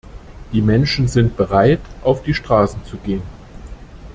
[0.51, 3.21] Die Menschen sind bereit, auf die Straße zu gehen.